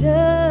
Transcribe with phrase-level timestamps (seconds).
[0.00, 0.43] Je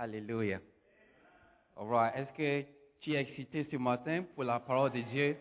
[0.00, 0.62] Alléluia.
[1.76, 2.14] All right.
[2.16, 2.66] Est-ce que
[3.00, 5.36] tu es excité ce matin pour la parole de Dieu?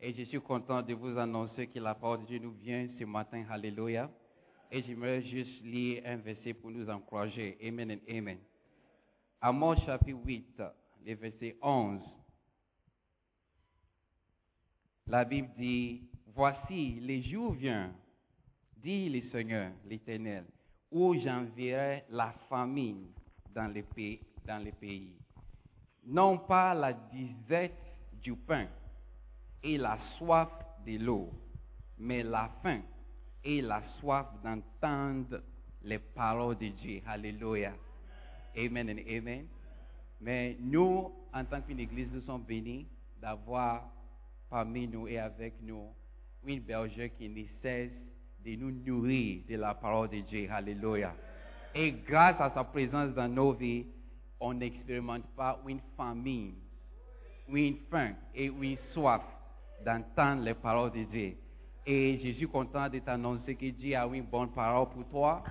[0.00, 3.04] Et je suis content de vous annoncer que la parole de Dieu nous vient ce
[3.04, 3.44] matin.
[3.50, 4.10] Alléluia.
[4.72, 7.58] Et j'aimerais juste lire un verset pour nous encourager.
[7.62, 8.38] Amen et Amen.
[9.42, 10.62] Amos chapitre 8,
[11.04, 12.00] le verset 11.
[15.06, 16.00] La Bible dit,
[16.34, 17.92] Voici, les jours viennent,
[18.78, 20.46] dit le Seigneur, l'Éternel,
[20.90, 23.08] où j'enverrai la famine
[23.56, 25.16] dans les pays, dans les pays.
[26.04, 27.72] Non pas la disette
[28.22, 28.66] du pain
[29.62, 30.50] et la soif
[30.86, 31.30] de l'eau,
[31.98, 32.82] mais la faim
[33.42, 35.42] et la soif d'entendre
[35.82, 37.00] les paroles de Dieu.
[37.06, 37.72] Alléluia.
[38.56, 39.46] Amen et Amen.
[40.20, 42.86] Mais nous, en tant qu'une église, nous sommes bénis
[43.20, 43.90] d'avoir
[44.50, 45.88] parmi nous et avec nous
[46.44, 47.90] une bergère qui ne cesse
[48.44, 50.48] de nous nourrir de la parole de Dieu.
[50.50, 51.14] Alléluia.
[51.74, 53.86] Et grâce à sa présence dans nos vies,
[54.40, 56.54] on n'expérimente pas une famine,
[57.48, 59.22] une faim et une soif
[59.84, 61.36] d'entendre les paroles de Dieu.
[61.86, 65.44] Et je suis content de t'annoncer que Dieu a une bonne parole pour toi,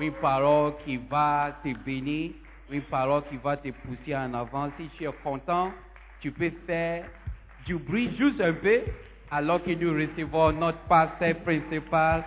[0.00, 2.32] une parole qui va te bénir,
[2.70, 4.70] une parole qui va te pousser en avant.
[4.78, 5.70] Si tu es content,
[6.20, 7.04] tu peux faire
[7.66, 8.80] du bruit juste un peu,
[9.30, 12.24] alors que nous recevons notre pasteur principal,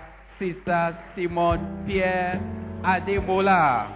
[0.65, 2.39] ça, Simon Pierre
[2.85, 3.87] 阿德慕拉。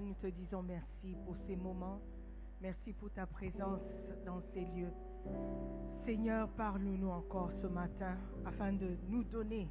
[0.00, 2.00] Nous te disons merci pour ces moments.
[2.62, 3.82] Merci pour ta présence
[4.24, 4.92] dans ces lieux.
[6.06, 8.16] Seigneur, parle-nous encore ce matin
[8.46, 9.68] afin de nous donner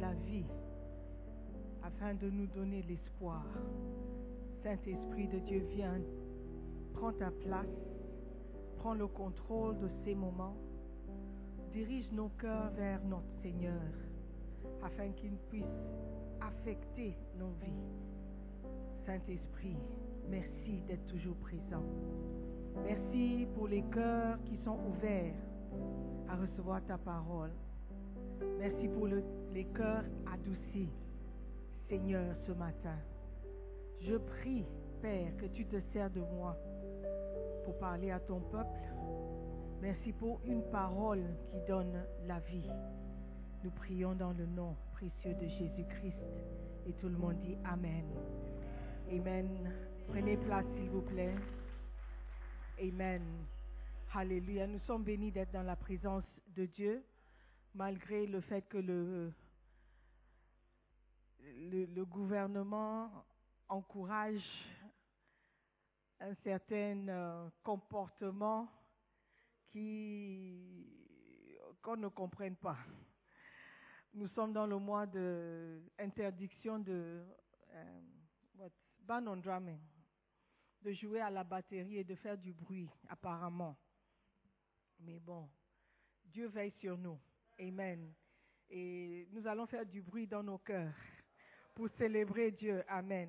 [0.00, 0.46] la vie,
[1.84, 3.44] afin de nous donner l'espoir.
[4.64, 6.00] Saint-Esprit de Dieu, viens,
[6.94, 7.66] prends ta place,
[8.78, 10.56] prends le contrôle de ces moments.
[11.72, 13.92] Dirige nos cœurs vers notre Seigneur
[14.82, 15.64] afin qu'il puisse
[16.40, 18.15] affecter nos vies.
[19.06, 19.76] Saint-Esprit,
[20.28, 21.82] merci d'être toujours présent.
[22.84, 25.34] Merci pour les cœurs qui sont ouverts
[26.28, 27.50] à recevoir ta parole.
[28.58, 29.22] Merci pour le-
[29.54, 30.88] les cœurs adoucis,
[31.88, 32.98] Seigneur, ce matin.
[34.00, 34.64] Je prie,
[35.00, 36.56] Père, que tu te sers de moi
[37.64, 38.80] pour parler à ton peuple.
[39.80, 42.70] Merci pour une parole qui donne la vie.
[43.62, 46.16] Nous prions dans le nom précieux de Jésus-Christ.
[46.86, 48.04] Et tout le monde dit Amen.
[49.08, 49.72] Amen.
[50.08, 51.34] Prenez place, s'il vous plaît.
[52.80, 53.22] Amen.
[54.12, 54.66] Alléluia.
[54.66, 57.04] Nous sommes bénis d'être dans la présence de Dieu,
[57.74, 59.32] malgré le fait que le,
[61.40, 63.10] le, le gouvernement
[63.68, 64.42] encourage
[66.18, 68.68] un certain euh, comportement
[69.70, 70.86] qui
[71.82, 72.78] qu'on ne comprenne pas.
[74.14, 77.22] Nous sommes dans le mois de interdiction de
[77.74, 78.00] euh,
[78.58, 78.70] what?
[79.06, 79.80] Ban on drumming,
[80.82, 83.76] de jouer à la batterie et de faire du bruit, apparemment.
[85.00, 85.48] Mais bon,
[86.24, 87.18] Dieu veille sur nous.
[87.58, 88.12] Amen.
[88.68, 90.94] Et nous allons faire du bruit dans nos cœurs
[91.74, 92.82] pour célébrer Dieu.
[92.88, 93.28] Amen.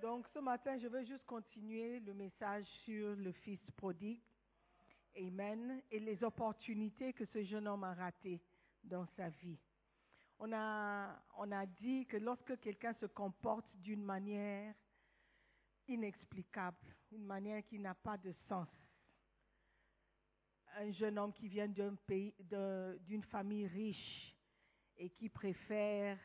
[0.00, 4.22] Donc ce matin, je veux juste continuer le message sur le Fils prodigue.
[5.16, 5.82] Amen.
[5.90, 8.40] Et les opportunités que ce jeune homme a ratées
[8.82, 9.58] dans sa vie.
[10.42, 14.74] On a, dit que lorsque quelqu'un se comporte d'une manière
[15.86, 16.78] inexplicable,
[17.12, 18.68] une manière qui n'a pas de sens,
[20.76, 22.34] un jeune homme qui vient d'un pays,
[23.02, 24.34] d'une famille riche
[24.96, 26.18] et qui préfère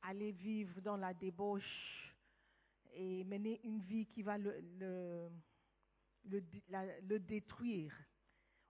[0.00, 2.14] aller vivre dans la débauche
[2.94, 5.30] et mener une vie qui va le,
[6.24, 7.94] le détruire.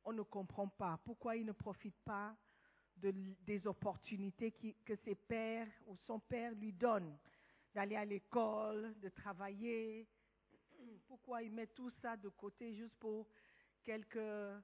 [0.02, 2.36] On ne comprend pas pourquoi il ne profite pas
[3.02, 4.52] des opportunités
[4.84, 7.16] que ses pères ou son père lui donnent,
[7.74, 10.06] d'aller à l'école, de travailler.
[11.06, 13.26] Pourquoi il met tout ça de côté juste pour
[13.84, 14.62] quelques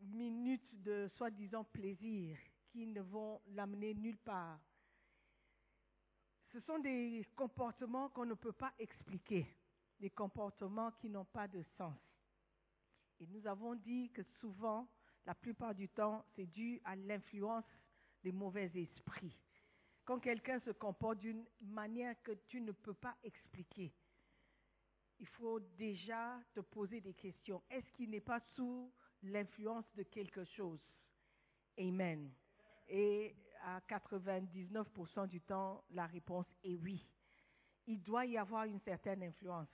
[0.00, 4.60] minutes de soi-disant plaisir qui ne vont l'amener nulle part?
[6.52, 9.46] Ce sont des comportements qu'on ne peut pas expliquer,
[10.00, 11.96] des comportements qui n'ont pas de sens.
[13.20, 14.88] Et nous avons dit que souvent,
[15.30, 17.64] la plupart du temps, c'est dû à l'influence
[18.24, 19.38] des mauvais esprits.
[20.04, 23.92] Quand quelqu'un se comporte d'une manière que tu ne peux pas expliquer,
[25.20, 27.62] il faut déjà te poser des questions.
[27.70, 30.80] Est-ce qu'il n'est pas sous l'influence de quelque chose?
[31.78, 32.32] Amen.
[32.88, 37.06] Et à 99% du temps, la réponse est oui.
[37.86, 39.70] Il doit y avoir une certaine influence.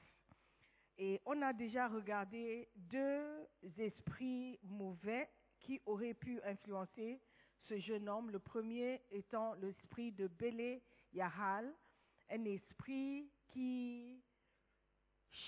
[0.99, 3.49] Et on a déjà regardé deux
[3.79, 5.31] esprits mauvais
[5.67, 7.21] qui auraient pu influencer
[7.69, 8.31] ce jeune homme.
[8.31, 10.81] Le premier étant l'esprit de Bélé
[11.13, 11.75] Yahal,
[12.31, 14.23] un esprit qui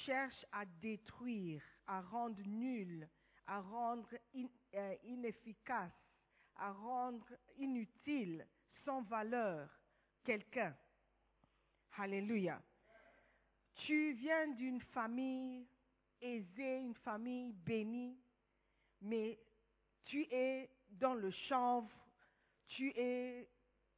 [0.05, 3.09] cherche à détruire, à rendre nul,
[3.47, 4.09] à rendre
[4.75, 5.93] euh, inefficace,
[6.57, 8.45] à rendre inutile,
[8.85, 9.71] sans valeur,
[10.25, 10.77] quelqu'un.
[11.97, 12.61] Alléluia.
[13.75, 15.67] Tu viens d'une famille
[16.21, 18.19] aisée, une famille bénie,
[19.01, 19.39] mais
[20.09, 21.91] tu es dans le chanvre,
[22.67, 23.49] tu es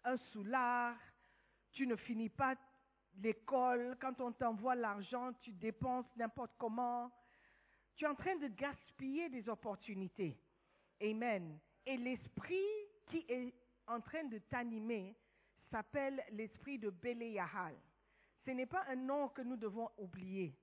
[0.05, 0.97] un soulard,
[1.73, 2.57] tu ne finis pas
[3.23, 7.11] l'école, quand on t'envoie l'argent, tu dépenses n'importe comment.
[7.97, 10.37] Tu es en train de gaspiller des opportunités.
[11.01, 11.59] Amen.
[11.87, 12.67] Et l'esprit
[13.07, 13.55] qui est
[13.87, 15.17] en train de t'animer
[15.71, 17.75] s'appelle l'esprit de Béléahal.
[18.45, 20.57] Ce n'est pas un nom que nous devons oublier.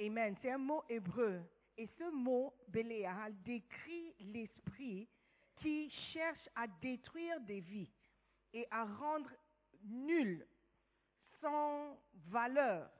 [0.00, 0.34] Amen.
[0.40, 1.42] C'est un mot hébreu.
[1.76, 5.08] Et ce mot, Béléahal, décrit l'esprit
[5.56, 7.92] qui cherche à détruire des vies
[8.52, 9.30] et à rendre
[9.82, 10.46] nul,
[11.40, 12.90] sans valeur.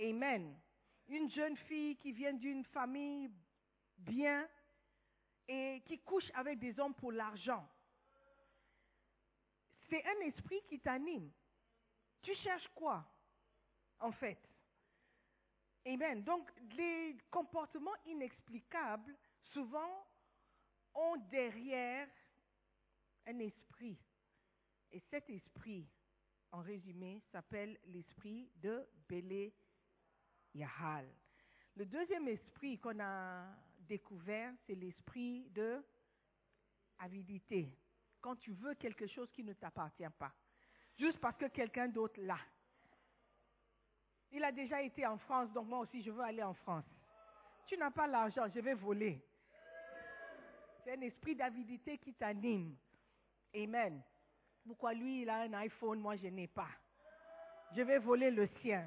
[0.00, 0.58] Amen.
[1.06, 3.30] Une jeune fille qui vient d'une famille
[3.98, 4.48] bien
[5.46, 7.68] et qui couche avec des hommes pour l'argent.
[9.88, 11.30] C'est un esprit qui t'anime.
[12.22, 13.04] Tu cherches quoi,
[14.00, 14.38] en fait?
[15.86, 16.22] Amen.
[16.22, 19.14] Donc, les comportements inexplicables,
[19.52, 20.06] souvent,
[20.94, 22.08] ont derrière
[23.26, 23.98] un esprit.
[24.92, 25.86] Et cet esprit,
[26.52, 29.52] en résumé, s'appelle l'esprit de Bélé
[30.54, 31.06] Yahal.
[31.76, 33.44] Le deuxième esprit qu'on a
[33.80, 35.84] découvert, c'est l'esprit de
[36.98, 37.76] avidité.
[38.20, 40.32] Quand tu veux quelque chose qui ne t'appartient pas,
[40.96, 42.38] juste parce que quelqu'un d'autre l'a.
[44.34, 46.84] Il a déjà été en France, donc moi aussi je veux aller en France.
[47.66, 49.24] Tu n'as pas l'argent, je vais voler.
[50.82, 52.76] C'est un esprit d'avidité qui t'anime.
[53.54, 54.02] Amen.
[54.66, 56.68] Pourquoi lui, il a un iPhone, moi je n'ai pas.
[57.76, 58.84] Je vais voler le sien.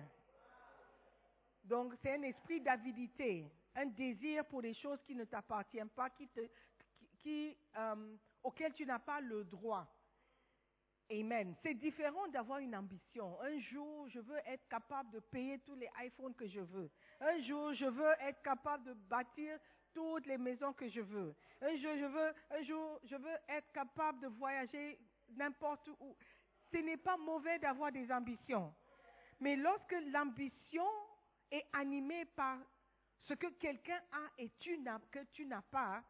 [1.63, 6.27] Donc c'est un esprit d'avidité, un désir pour des choses qui ne t'appartiennent pas, qui
[6.27, 6.42] te,
[7.20, 9.88] qui, euh, auxquelles tu n'as pas le droit.
[11.10, 11.56] Amen.
[11.64, 13.40] C'est différent d'avoir une ambition.
[13.42, 16.90] Un jour, je veux être capable de payer tous les iPhones que je veux.
[17.22, 19.58] Un jour, je veux être capable de bâtir
[19.94, 21.34] toutes les maisons que je veux.
[21.62, 25.00] Un jour, je veux, un jour, je veux être capable de voyager
[25.30, 26.16] n'importe où.
[26.72, 28.74] Ce n'est pas mauvais d'avoir des ambitions.
[29.40, 30.88] Mais lorsque l'ambition
[31.50, 32.58] est animée par
[33.24, 34.78] ce que quelqu'un a et tu
[35.12, 36.04] que tu n'as pas,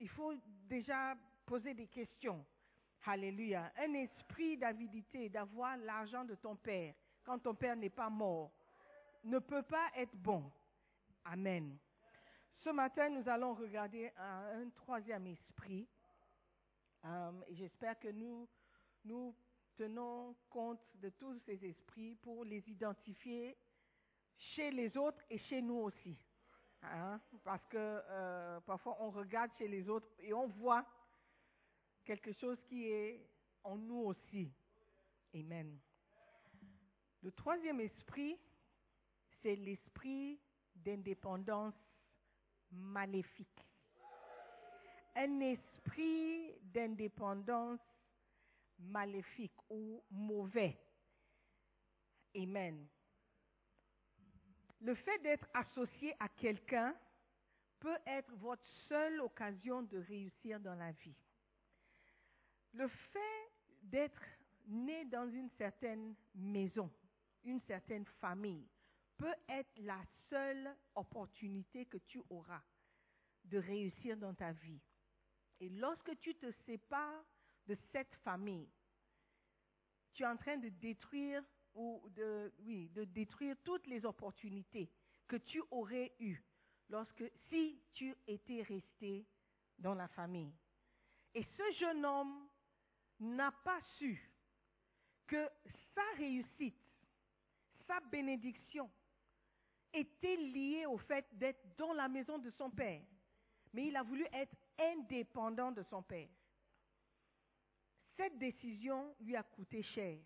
[0.00, 0.34] il faut
[0.68, 2.44] déjà poser des questions.
[3.06, 3.70] Alléluia.
[3.76, 6.94] Un esprit d'avidité, d'avoir l'argent de ton père
[7.24, 8.52] quand ton père n'est pas mort,
[9.24, 10.50] ne peut pas être bon.
[11.24, 11.78] Amen.
[12.58, 15.88] Ce matin, nous allons regarder un, troisième esprit.
[17.04, 18.48] Euh, J'espère que nous,
[19.04, 19.34] nous
[19.76, 23.56] tenons compte de tous ces esprits pour les identifier
[24.36, 26.18] chez les autres et chez nous aussi.
[26.82, 27.20] Hein?
[27.42, 30.84] Parce que euh, parfois on regarde chez les autres et on voit
[32.04, 33.26] quelque chose qui est
[33.62, 34.52] en nous aussi.
[35.34, 35.78] Amen.
[37.22, 38.38] Le troisième esprit,
[39.42, 40.38] c'est l'esprit
[40.74, 41.74] d'indépendance
[42.70, 43.66] maléfique.
[45.16, 47.80] Un esprit d'indépendance
[48.78, 50.78] maléfique ou mauvais.
[52.36, 52.86] Amen.
[54.80, 56.94] Le fait d'être associé à quelqu'un
[57.78, 61.16] peut être votre seule occasion de réussir dans la vie.
[62.74, 63.52] Le fait
[63.82, 64.22] d'être
[64.66, 66.90] né dans une certaine maison,
[67.44, 68.68] une certaine famille,
[69.16, 72.62] peut être la seule opportunité que tu auras
[73.44, 74.80] de réussir dans ta vie.
[75.60, 77.24] Et lorsque tu te sépares
[77.66, 78.68] de cette famille,
[80.12, 84.90] tu es en train de détruire ou de, oui, de détruire toutes les opportunités
[85.28, 86.42] que tu aurais eues
[86.88, 89.26] lorsque si tu étais resté
[89.78, 90.52] dans la famille.
[91.34, 92.48] Et ce jeune homme
[93.20, 94.20] n'a pas su
[95.26, 95.48] que
[95.94, 96.76] sa réussite,
[97.86, 98.90] sa bénédiction
[99.92, 103.02] était liée au fait d'être dans la maison de son père.
[103.72, 106.28] Mais il a voulu être indépendant de son père.
[108.16, 110.18] Cette décision lui a coûté cher.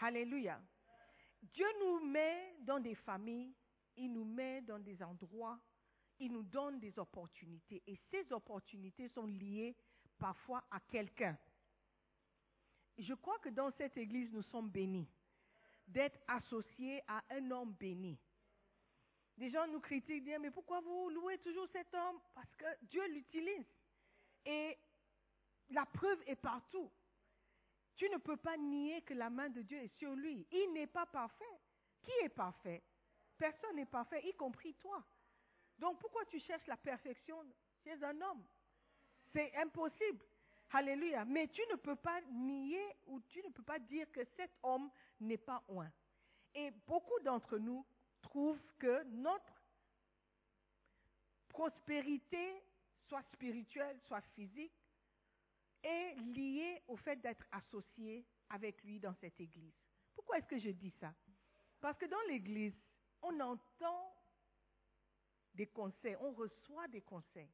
[0.00, 0.60] Alléluia.
[1.42, 3.54] Dieu nous met dans des familles,
[3.96, 5.60] il nous met dans des endroits,
[6.18, 7.82] il nous donne des opportunités.
[7.86, 9.76] Et ces opportunités sont liées
[10.18, 11.36] parfois à quelqu'un.
[12.98, 15.08] Je crois que dans cette église, nous sommes bénis
[15.86, 18.18] d'être associés à un homme béni.
[19.36, 22.20] Des gens nous critiquent, disent, mais pourquoi vous louez toujours cet homme?
[22.34, 23.66] Parce que Dieu l'utilise.
[24.44, 24.78] Et
[25.70, 26.90] la preuve est partout.
[27.96, 30.46] Tu ne peux pas nier que la main de Dieu est sur lui.
[30.50, 31.60] Il n'est pas parfait.
[32.02, 32.82] Qui est parfait?
[33.36, 35.02] Personne n'est parfait, y compris toi.
[35.78, 37.44] Donc pourquoi tu cherches la perfection
[37.82, 38.44] chez un homme?
[39.32, 40.24] C'est impossible.
[40.72, 41.24] Alléluia.
[41.24, 44.90] Mais tu ne peux pas nier ou tu ne peux pas dire que cet homme
[45.20, 45.92] n'est pas oint.
[46.54, 47.84] Et beaucoup d'entre nous
[48.22, 49.62] trouvent que notre
[51.48, 52.62] prospérité,
[53.06, 54.72] soit spirituelle, soit physique,
[55.82, 59.74] est liée au fait d'être associé avec lui dans cette église.
[60.14, 61.12] Pourquoi est-ce que je dis ça?
[61.80, 62.74] Parce que dans l'église,
[63.22, 64.14] on entend
[65.54, 67.50] des conseils, on reçoit des conseils.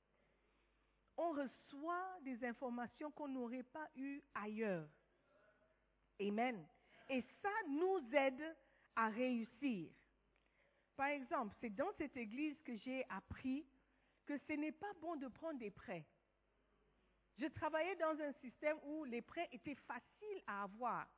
[1.19, 4.89] On reçoit des informations qu'on n'aurait pas eues ailleurs.
[6.21, 6.65] Amen.
[7.09, 8.57] Et ça nous aide
[8.95, 9.91] à réussir.
[10.97, 13.67] Par exemple, c'est dans cette église que j'ai appris
[14.27, 16.07] que ce n'est pas bon de prendre des prêts.
[17.37, 21.09] Je travaillais dans un système où les prêts étaient faciles à avoir.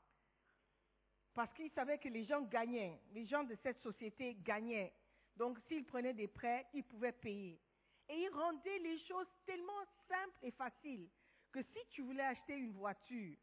[1.34, 3.00] Parce qu'ils savaient que les gens gagnaient.
[3.12, 4.92] Les gens de cette société gagnaient.
[5.36, 7.58] Donc, s'ils prenaient des prêts, ils pouvaient payer.
[8.10, 11.08] Et ils rendaient les choses tellement simples et faciles
[11.52, 13.36] que si tu voulais acheter une voiture,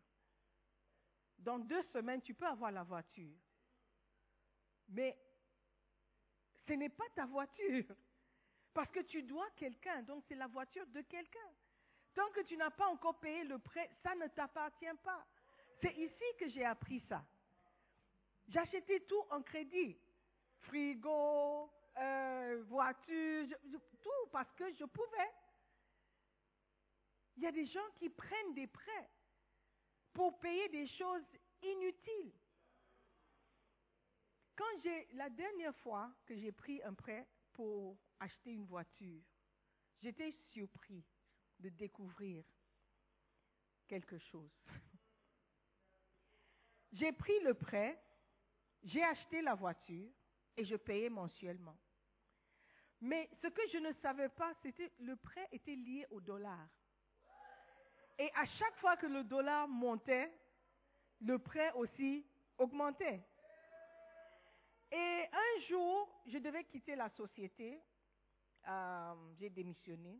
[1.39, 3.37] dans deux semaines, tu peux avoir la voiture.
[4.89, 5.17] Mais
[6.67, 7.85] ce n'est pas ta voiture.
[8.73, 11.49] Parce que tu dois quelqu'un, donc c'est la voiture de quelqu'un.
[12.13, 15.25] Tant que tu n'as pas encore payé le prêt, ça ne t'appartient pas.
[15.81, 17.23] C'est ici que j'ai appris ça.
[18.47, 19.97] J'achetais tout en crédit.
[20.61, 23.47] Frigo, euh, voiture,
[24.01, 25.31] tout parce que je pouvais.
[27.35, 29.09] Il y a des gens qui prennent des prêts
[30.13, 31.25] pour payer des choses
[31.61, 32.33] inutiles.
[34.55, 39.21] Quand j'ai la dernière fois que j'ai pris un prêt pour acheter une voiture,
[40.01, 41.05] j'étais surpris
[41.59, 42.43] de découvrir
[43.87, 44.51] quelque chose.
[46.93, 48.01] J'ai pris le prêt,
[48.81, 50.09] j'ai acheté la voiture
[50.55, 51.77] et je payais mensuellement.
[53.01, 56.67] Mais ce que je ne savais pas, c'était le prêt était lié au dollar.
[58.17, 60.31] Et à chaque fois que le dollar montait,
[61.21, 62.25] le prêt aussi
[62.57, 63.23] augmentait.
[64.91, 67.79] Et un jour, je devais quitter la société.
[68.67, 70.19] Euh, j'ai démissionné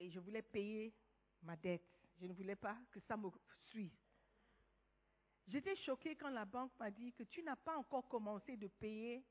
[0.00, 0.94] et je voulais payer
[1.42, 1.86] ma dette.
[2.20, 3.28] Je ne voulais pas que ça me
[3.66, 3.94] suive.
[5.46, 9.24] J'étais choquée quand la banque m'a dit que tu n'as pas encore commencé de payer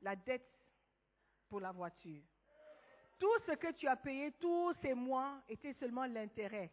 [0.00, 0.63] la dette
[1.54, 2.20] pour la voiture.
[3.16, 6.68] Tout ce que tu as payé tous ces mois était seulement l'intérêt.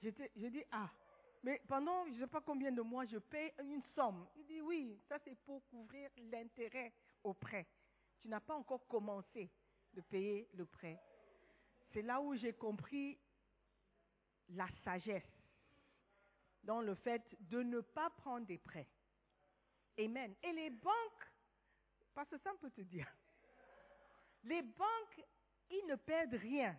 [0.00, 0.88] Je dis, ah,
[1.42, 4.24] mais pendant je ne sais pas combien de mois, je paye une somme.
[4.36, 6.92] Il dit, oui, ça c'est pour couvrir l'intérêt
[7.24, 7.66] au prêt.
[8.20, 9.50] Tu n'as pas encore commencé
[9.92, 10.96] de payer le prêt.
[11.92, 13.18] C'est là où j'ai compris
[14.50, 15.42] la sagesse
[16.62, 18.86] dans le fait de ne pas prendre des prêts.
[19.98, 20.36] Amen.
[20.44, 21.27] Et les banques,
[22.18, 23.06] parce que ça peut te dire,
[24.42, 25.24] les banques,
[25.70, 26.76] ils ne perdent rien.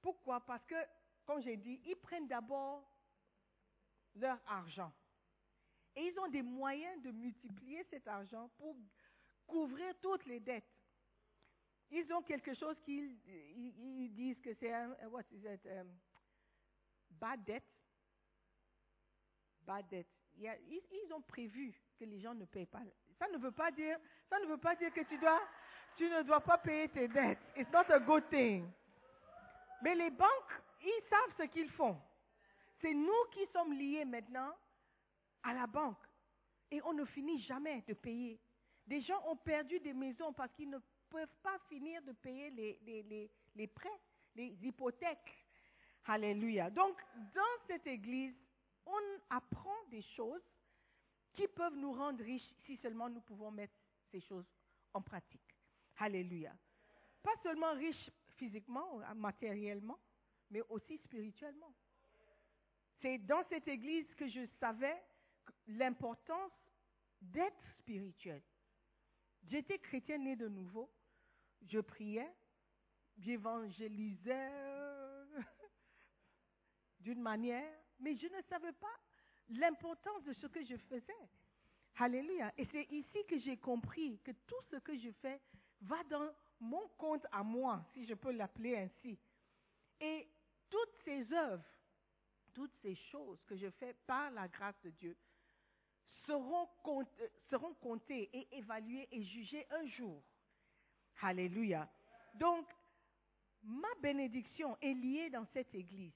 [0.00, 0.38] Pourquoi?
[0.38, 0.76] Parce que,
[1.24, 2.88] comme j'ai dit, ils prennent d'abord
[4.14, 4.92] leur argent.
[5.96, 8.76] Et ils ont des moyens de multiplier cet argent pour
[9.48, 10.72] couvrir toutes les dettes.
[11.90, 15.98] Ils ont quelque chose qu'ils ils, disent que c'est un, what is it, um,
[17.10, 17.64] bad debt.
[19.62, 20.06] Bad debt.
[20.36, 22.84] Ils, ont prévu que les gens ne payent pas.
[23.22, 23.96] Ça ne veut pas dire,
[24.28, 25.40] ça ne veut pas dire que tu dois,
[25.96, 27.38] tu ne dois pas payer tes dettes.
[27.56, 28.68] It's not a good thing.
[29.80, 31.96] Mais les banques, ils savent ce qu'ils font.
[32.80, 34.52] C'est nous qui sommes liés maintenant
[35.44, 36.04] à la banque.
[36.68, 38.40] Et on ne finit jamais de payer.
[38.88, 42.80] Des gens ont perdu des maisons parce qu'ils ne peuvent pas finir de payer les,
[42.84, 44.00] les, les, prêts,
[44.34, 45.38] les hypothèques.
[46.06, 46.70] Alléluia.
[46.70, 47.00] Donc,
[47.32, 48.34] dans cette église,
[48.84, 50.42] on apprend des choses
[51.32, 53.74] qui peuvent nous rendre riches si seulement nous pouvons mettre
[54.10, 54.46] ces choses
[54.92, 55.56] en pratique.
[55.98, 56.54] Alléluia.
[57.22, 59.98] Pas seulement riche physiquement, matériellement,
[60.50, 61.72] mais aussi spirituellement.
[63.00, 65.02] C'est dans cette église que je savais
[65.66, 66.52] l'importance
[67.20, 68.42] d'être spirituel.
[69.44, 70.90] J'étais chrétien né de nouveau.
[71.62, 72.32] Je priais,
[73.18, 74.50] j'évangélisais
[77.00, 78.96] d'une manière, mais je ne savais pas
[79.48, 81.28] l'importance de ce que je faisais.
[81.96, 82.52] Alléluia.
[82.56, 85.40] Et c'est ici que j'ai compris que tout ce que je fais
[85.82, 89.18] va dans mon compte à moi, si je peux l'appeler ainsi.
[90.00, 90.28] Et
[90.70, 91.64] toutes ces œuvres,
[92.54, 95.16] toutes ces choses que je fais par la grâce de Dieu
[96.26, 96.68] seront,
[97.50, 100.22] seront comptées et évaluées et jugées un jour.
[101.20, 101.88] Alléluia.
[102.34, 102.66] Donc,
[103.62, 106.14] ma bénédiction est liée dans cette église.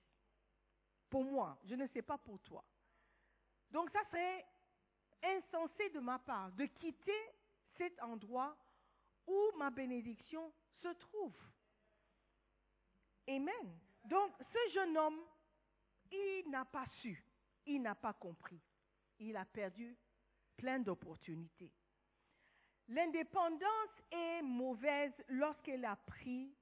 [1.08, 2.64] Pour moi, je ne sais pas pour toi.
[3.70, 4.46] Donc ça serait
[5.22, 7.32] insensé de ma part de quitter
[7.76, 8.56] cet endroit
[9.26, 10.52] où ma bénédiction
[10.82, 11.36] se trouve.
[13.28, 13.78] Amen.
[14.04, 15.20] Donc ce jeune homme,
[16.10, 17.22] il n'a pas su,
[17.66, 18.60] il n'a pas compris.
[19.18, 19.96] Il a perdu
[20.56, 21.72] plein d'opportunités.
[22.88, 26.54] L'indépendance est mauvaise lorsqu'elle a pris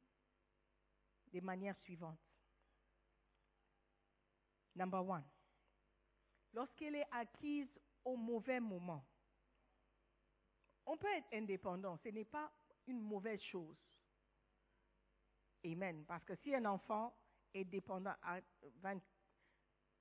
[1.26, 2.18] des manières suivantes.
[4.76, 5.24] Number one,
[6.54, 7.68] lorsqu'elle est acquise
[8.04, 9.04] au mauvais moment.
[10.86, 12.50] On peut être indépendant, ce n'est pas
[12.86, 13.76] une mauvaise chose.
[15.64, 16.04] Amen.
[16.06, 17.14] Parce que si un enfant
[17.54, 18.40] est dépendant à
[18.82, 19.00] 20,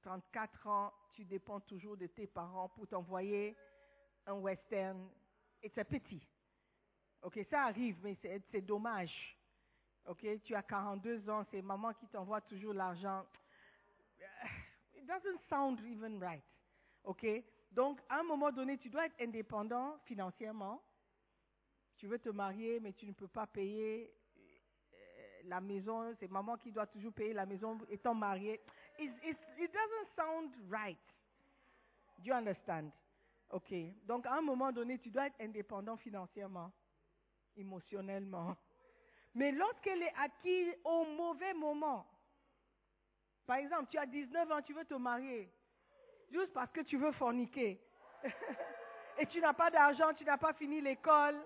[0.02, 3.56] 34 ans, tu dépends toujours de tes parents pour t'envoyer
[4.26, 5.10] un western,
[5.62, 6.28] et c'est petit.
[7.22, 8.18] Ok, ça arrive, mais
[8.52, 9.38] c'est dommage.
[10.06, 13.26] Ok, tu as 42 ans, c'est maman qui t'envoie toujours l'argent.
[15.04, 16.44] It doesn't sound even right.
[17.04, 17.26] Ok,
[17.74, 20.82] donc, à un moment donné, tu dois être indépendant financièrement.
[21.98, 24.14] Tu veux te marier, mais tu ne peux pas payer
[24.94, 26.16] euh, la maison.
[26.22, 28.62] C'est maman qui doit toujours payer la maison étant mariée.
[28.98, 30.98] It, it, doesn't sound right.
[32.20, 32.92] Do you understand?
[33.50, 33.74] OK.
[34.06, 36.72] Donc, à un moment donné, tu dois être indépendant financièrement,
[37.58, 38.56] émotionnellement.
[39.36, 42.06] Mais lorsqu'elle est acquise au mauvais moment,
[43.46, 45.52] par exemple, tu as 19 ans, tu veux te marier,
[46.32, 47.82] juste parce que tu veux forniquer.
[49.18, 51.40] Et tu n'as pas d'argent, tu n'as pas fini l'école.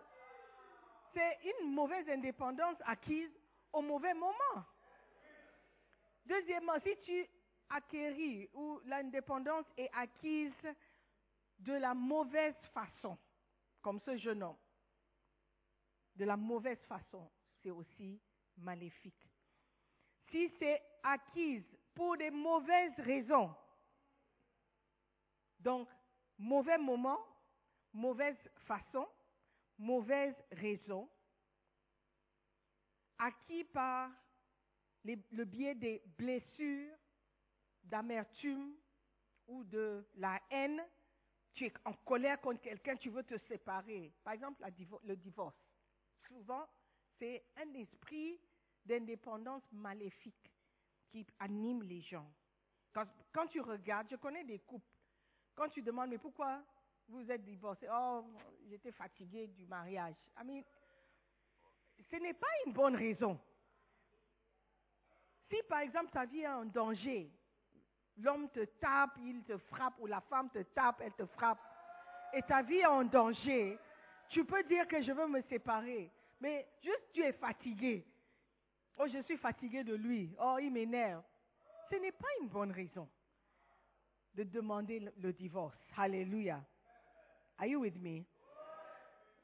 [1.13, 3.31] C'est une mauvaise indépendance acquise
[3.73, 4.65] au mauvais moment.
[6.25, 7.27] Deuxièmement, si tu
[7.69, 10.53] acquéris ou l'indépendance est acquise
[11.60, 13.17] de la mauvaise façon,
[13.81, 14.57] comme ce jeune homme,
[16.15, 17.29] de la mauvaise façon,
[17.62, 18.21] c'est aussi
[18.57, 19.27] maléfique.
[20.29, 23.51] Si c'est acquise pour des mauvaises raisons,
[25.60, 25.89] donc,
[26.38, 27.17] mauvais moment,
[27.91, 29.07] mauvaise façon,
[29.79, 31.10] mauvaise raison,
[33.17, 34.12] acquis par
[35.03, 36.93] le biais des blessures,
[37.81, 38.75] d'amertume
[39.47, 40.83] ou de la haine,
[41.55, 44.13] tu es en colère contre quelqu'un, tu veux te séparer.
[44.23, 44.63] Par exemple,
[45.03, 45.57] le divorce.
[46.27, 46.67] Souvent,
[47.17, 48.39] c'est un esprit
[48.86, 50.51] d'indépendance maléfique
[51.09, 52.29] qui anime les gens.
[53.31, 54.97] quand, tu regardes, je connais des couples
[55.55, 56.61] quand tu demandes, mais pourquoi
[57.07, 58.25] vous êtes divorcé Oh,
[58.69, 60.15] j'étais fatigué du mariage.
[60.39, 60.63] I mean,
[62.11, 63.39] ce n'est pas une bonne raison.
[65.49, 67.31] Si par exemple ta vie est en danger,
[68.17, 71.59] l'homme te tape, il te frappe, ou la femme te tape, elle te frappe,
[72.33, 73.79] et ta vie est en danger,
[74.29, 76.11] tu peux dire que je veux me séparer.
[76.39, 78.05] Mais juste tu es fatigué.
[78.99, 80.36] Oh, je suis fatigué de lui.
[80.39, 81.23] Oh, il m'énerve.
[81.89, 83.07] Ce n'est pas une bonne raison
[84.33, 85.77] de demander le divorce.
[85.95, 86.63] Hallelujah.
[87.57, 88.25] Are you with me?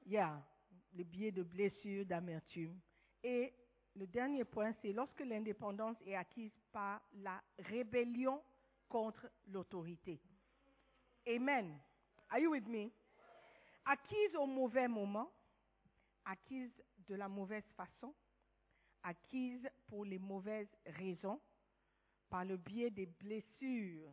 [0.06, 0.42] Yeah.
[0.96, 2.80] Le biais de blessures, d'amertume.
[3.24, 3.54] Et
[3.96, 8.42] le dernier point, c'est lorsque l'indépendance est acquise par la rébellion
[8.90, 10.20] contre l'autorité.
[11.28, 11.80] Amen.
[12.30, 12.92] Are you with me?
[13.86, 15.32] Acquise au mauvais moment,
[16.26, 16.72] acquise
[17.08, 18.14] de la mauvaise façon,
[19.04, 21.40] acquise pour les mauvaises raisons,
[22.30, 24.12] par le biais des blessures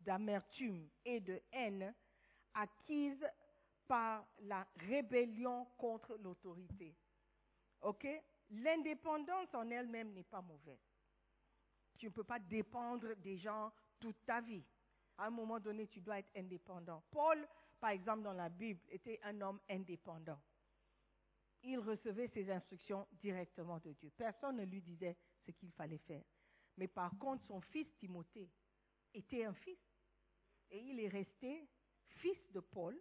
[0.00, 1.94] d'amertume et de haine
[2.54, 3.26] acquise
[3.86, 6.94] par la rébellion contre l'autorité.
[7.82, 8.06] OK?
[8.50, 10.80] L'indépendance en elle-même n'est pas mauvaise.
[11.98, 14.64] Tu ne peux pas dépendre des gens toute ta vie.
[15.16, 17.02] À un moment donné, tu dois être indépendant.
[17.10, 17.46] Paul,
[17.80, 20.40] par exemple, dans la Bible, était un homme indépendant.
[21.70, 24.10] Il recevait ses instructions directement de Dieu.
[24.16, 26.24] Personne ne lui disait ce qu'il fallait faire.
[26.78, 28.48] Mais par contre, son fils Timothée
[29.12, 29.78] était un fils
[30.70, 31.68] et il est resté
[32.06, 32.98] fils de Paul.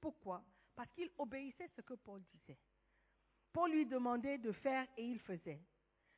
[0.00, 0.44] Pourquoi?
[0.76, 2.60] Parce qu'il obéissait ce que Paul disait.
[3.52, 5.60] Paul lui demandait de faire et il faisait.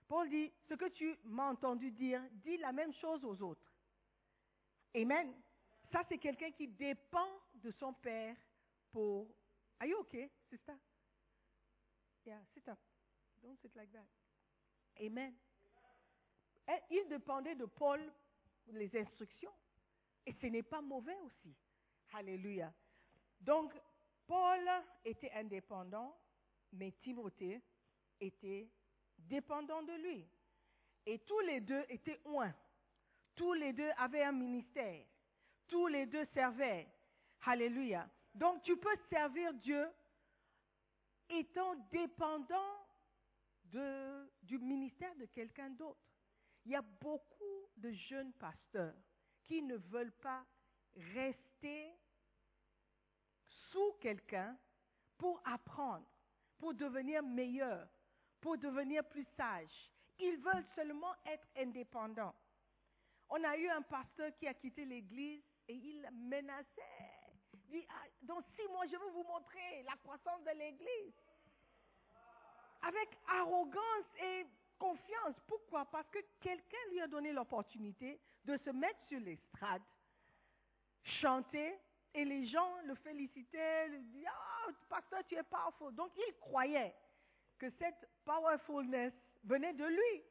[0.06, 3.72] Paul dit, ce que tu m'as entendu dire, dis la même chose aux autres.
[4.94, 5.32] Amen.
[5.90, 8.36] Ça, c'est quelqu'un qui dépend de son père
[8.90, 9.34] pour...
[9.80, 10.74] Are you okay, sister?
[12.24, 12.78] Yeah, sit up.
[13.42, 14.06] Don't sit like that.
[15.04, 15.34] Amen.
[16.68, 18.00] Et il dépendait de Paul
[18.68, 19.52] les instructions.
[20.24, 21.54] Et ce n'est pas mauvais aussi.
[22.12, 22.72] Alléluia.
[23.40, 23.72] Donc,
[24.26, 24.68] Paul
[25.04, 26.16] était indépendant,
[26.72, 27.60] mais Timothée
[28.20, 28.68] était
[29.18, 30.24] dépendant de lui.
[31.04, 32.54] Et tous les deux étaient un.
[33.34, 35.04] Tous les deux avaient un ministère.
[35.66, 36.86] Tous les deux servaient.
[37.44, 38.08] Alléluia.
[38.34, 39.86] Donc tu peux servir Dieu
[41.32, 42.86] étant dépendant
[44.42, 46.00] du ministère de quelqu'un d'autre.
[46.64, 48.94] Il y a beaucoup de jeunes pasteurs
[49.44, 50.44] qui ne veulent pas
[51.14, 51.90] rester
[53.70, 54.56] sous quelqu'un
[55.16, 56.06] pour apprendre,
[56.58, 57.88] pour devenir meilleur,
[58.40, 59.90] pour devenir plus sage.
[60.18, 62.34] Ils veulent seulement être indépendants.
[63.30, 67.21] On a eu un pasteur qui a quitté l'église et il menaçait.
[67.72, 71.14] Dit, Ah, dans six mois, je vais vous montrer la croissance de l'église.
[72.82, 74.46] Avec arrogance et
[74.78, 75.34] confiance.
[75.46, 75.86] Pourquoi?
[75.86, 79.82] Parce que quelqu'un lui a donné l'opportunité de se mettre sur l'estrade,
[81.20, 81.78] chanter,
[82.14, 85.94] et les gens le félicitaient, lui disaient, ah, pasteur, tu es powerful.
[85.94, 86.94] Donc il croyait
[87.58, 90.24] que cette powerfulness venait de lui.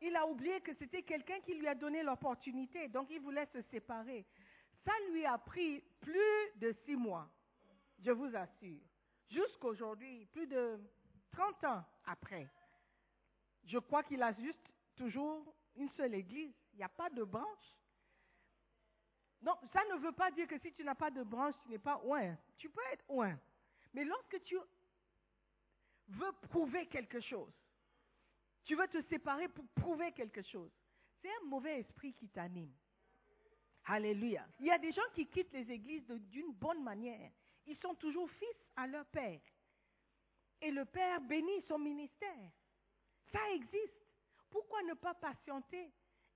[0.00, 3.62] Il a oublié que c'était quelqu'un qui lui a donné l'opportunité, donc il voulait se
[3.62, 4.24] séparer.
[4.84, 7.28] Ça lui a pris plus de six mois,
[7.98, 8.80] je vous assure.
[9.28, 10.80] Jusqu'aujourd'hui, plus de
[11.32, 12.48] 30 ans après,
[13.64, 16.54] je crois qu'il a juste toujours une seule église.
[16.72, 17.76] Il n'y a pas de branche.
[19.40, 21.78] Donc, ça ne veut pas dire que si tu n'as pas de branche, tu n'es
[21.78, 22.36] pas ouin.
[22.56, 23.38] Tu peux être ouin.
[23.92, 24.58] Mais lorsque tu
[26.08, 27.52] veux prouver quelque chose,
[28.64, 30.70] tu veux te séparer pour prouver quelque chose,
[31.20, 32.72] c'est un mauvais esprit qui t'anime.
[33.90, 34.46] Alléluia.
[34.60, 37.30] Il y a des gens qui quittent les églises d'une bonne manière.
[37.66, 39.40] Ils sont toujours fils à leur père.
[40.60, 42.50] Et le père bénit son ministère.
[43.32, 43.94] Ça existe.
[44.50, 45.90] Pourquoi ne pas patienter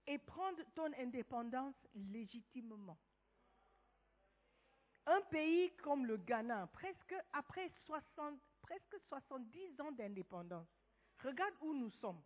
[0.06, 2.98] et prendre ton indépendance légitimement?
[5.06, 10.68] Un pays comme le Ghana, presque après 60, presque 70 ans d'indépendance,
[11.22, 12.22] regarde où nous sommes.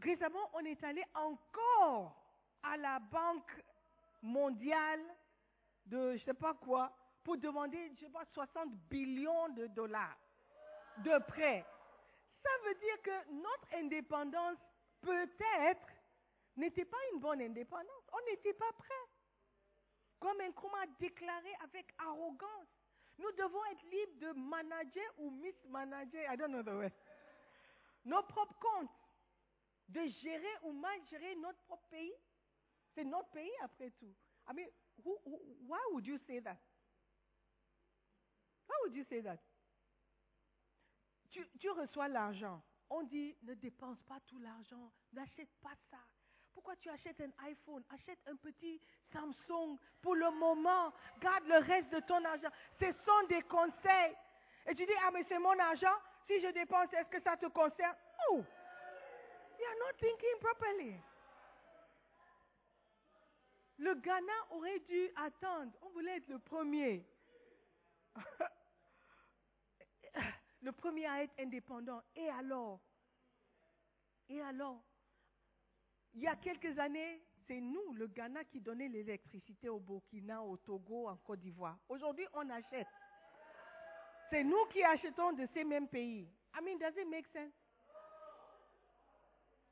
[0.00, 2.27] Récemment, on est allé encore
[2.62, 3.64] à la Banque
[4.22, 5.02] mondiale
[5.86, 6.92] de je sais pas quoi
[7.24, 10.16] pour demander, je sais pas, 60 billions de dollars
[10.98, 11.64] de prêts.
[12.42, 14.58] Ça veut dire que notre indépendance,
[15.00, 15.86] peut-être,
[16.56, 18.08] n'était pas une bonne indépendance.
[18.12, 18.94] On n'était pas prêt.
[20.20, 22.68] Comme un a déclaré avec arrogance.
[23.18, 26.92] Nous devons être libres de manager ou mismanager, I don't know the word,
[28.04, 28.90] nos propres comptes,
[29.88, 32.14] de gérer ou mal gérer notre propre pays.
[32.94, 34.14] C'est notre pays après tout.
[34.48, 34.68] I mean,
[35.04, 36.58] who, who, why would you say that?
[38.66, 39.38] Why would you say that?
[41.30, 42.62] Tu, tu reçois l'argent.
[42.90, 45.98] On dit, ne dépense pas tout l'argent, n'achète pas ça.
[46.54, 47.84] Pourquoi tu achètes un iPhone?
[47.90, 48.80] Achète un petit
[49.12, 50.92] Samsung pour le moment.
[51.20, 52.48] Garde le reste de ton argent.
[52.80, 54.16] Ce sont des conseils.
[54.66, 55.94] Et tu dis, ah mais c'est mon argent.
[56.26, 57.94] Si je dépense, est-ce que ça te concerne?
[58.30, 58.42] Oh
[59.58, 61.00] You are not thinking properly.
[63.78, 65.72] Le Ghana aurait dû attendre.
[65.82, 67.06] On voulait être le premier.
[70.62, 72.02] le premier à être indépendant.
[72.16, 72.80] Et alors?
[74.28, 74.82] Et alors?
[76.14, 80.56] Il y a quelques années, c'est nous, le Ghana, qui donnait l'électricité au Burkina, au
[80.56, 81.78] Togo, en Côte d'Ivoire.
[81.88, 82.88] Aujourd'hui, on achète.
[84.28, 86.28] C'est nous qui achetons de ces mêmes pays.
[86.54, 87.52] I mean, does it make sense?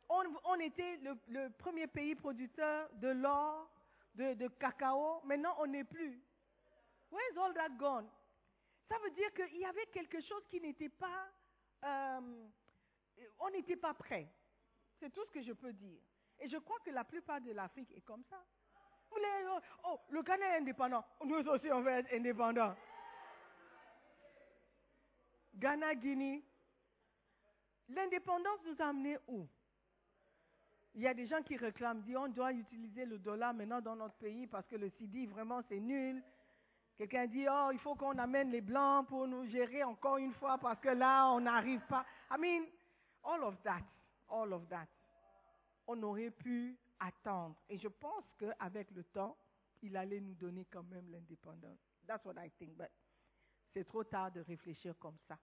[0.09, 3.69] On, était le premier pays producteur de l'or,
[4.17, 5.21] de, cacao.
[5.25, 6.21] Maintenant, on n'est plus.
[7.11, 8.09] Where's all that gone?
[8.89, 11.29] Ça veut dire qu'il y avait quelque chose qui n'était pas...
[11.85, 12.49] euh,
[13.39, 14.29] on n'était pas prêt.
[14.99, 16.01] C'est tout ce que je peux dire.
[16.39, 18.43] Et je crois que la plupart de l'Afrique est comme ça.
[19.09, 21.05] Vous voulez, oh, le Ghana est indépendant.
[21.25, 22.77] Nous aussi, on veut être indépendants.
[25.55, 26.45] Ghana, Guinée.
[27.89, 29.47] L'indépendance nous a amenés où?
[30.97, 33.95] Il y a des gens qui réclament, disent on doit utiliser le dollar maintenant dans
[33.95, 36.23] notre pays parce que le CD, vraiment, c'est nul.
[36.97, 40.57] Quelqu'un dit, oh, il faut qu'on amène les blancs pour nous gérer encore une fois
[40.57, 42.07] parce que là, on n'arrive pas.
[42.31, 42.65] I mean,
[43.23, 43.83] all of that,
[44.31, 44.87] all of that.
[45.87, 47.57] On aurait pu attendre.
[47.69, 49.37] Et je pense qu'avec le temps,
[49.83, 52.91] il allait nous donner quand même l'indépendance That's what I think, but
[53.75, 55.37] c'est trop tard de réfléchir comme ça.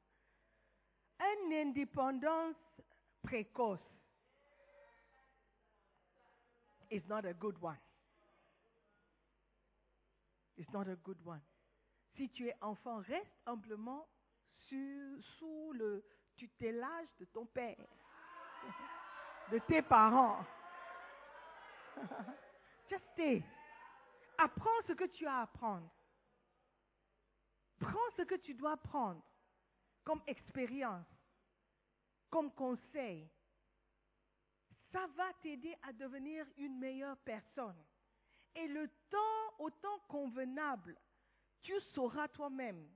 [1.19, 2.55] Une indépendance
[3.21, 3.92] précoce
[6.93, 7.77] is not a good one.
[10.57, 11.41] It's not a good one.
[12.15, 14.07] Si tu es enfant, reste humblement
[14.69, 16.03] sous le
[16.37, 17.87] tutélage de ton père,
[19.51, 20.45] de tes parents.
[22.89, 23.43] Just stay.
[24.37, 25.89] Apprends ce que tu as à apprendre.
[27.79, 29.21] Prends ce que tu dois prendre
[30.03, 31.07] comme expérience,
[32.29, 33.27] comme conseil.
[34.93, 37.83] Ça va t'aider à devenir une meilleure personne.
[38.55, 40.95] Et le temps, au temps convenable,
[41.63, 42.87] tu sauras toi-même.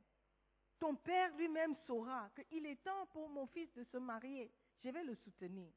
[0.80, 4.54] Ton père lui-même saura qu'il est temps pour mon fils de se marier.
[4.84, 5.74] Je vais le soutenir.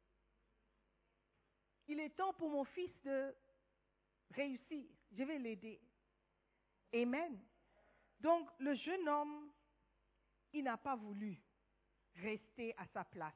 [1.89, 3.35] Il est temps pour mon fils de
[4.33, 4.87] réussir.
[5.13, 5.81] Je vais l'aider.
[6.93, 7.41] Amen.
[8.21, 9.51] Donc le jeune homme,
[10.53, 11.41] il n'a pas voulu
[12.17, 13.35] rester à sa place.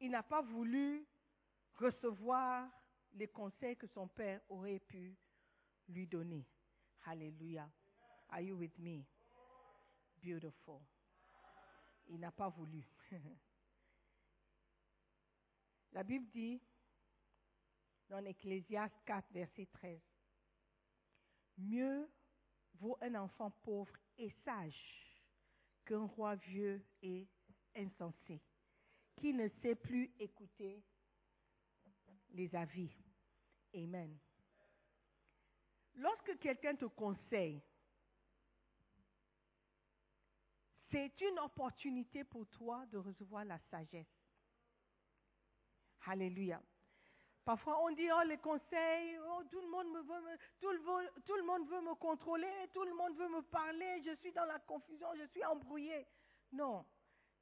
[0.00, 1.06] Il n'a pas voulu
[1.78, 2.68] recevoir
[3.14, 5.16] les conseils que son père aurait pu
[5.88, 6.44] lui donner.
[7.06, 7.70] Alléluia.
[8.28, 9.04] Are you with me?
[10.22, 10.80] Beautiful.
[12.08, 12.84] Il n'a pas voulu.
[15.92, 16.60] La Bible dit
[18.08, 20.00] dans Ecclésiaste 4, verset 13,
[21.58, 22.08] Mieux
[22.74, 25.22] vaut un enfant pauvre et sage
[25.84, 27.26] qu'un roi vieux et
[27.74, 28.40] insensé,
[29.16, 30.82] qui ne sait plus écouter
[32.30, 32.90] les avis.
[33.74, 34.16] Amen.
[35.94, 37.60] Lorsque quelqu'un te conseille,
[40.90, 44.06] c'est une opportunité pour toi de recevoir la sagesse.
[46.06, 46.62] Alléluia.
[47.44, 51.68] Parfois, on dit, oh, les conseils, oh, tout le monde veut, me- tout le monde
[51.68, 55.26] veut me contrôler, tout le monde veut me parler, je suis dans la confusion, je
[55.28, 56.06] suis embrouillé.
[56.52, 56.84] Non.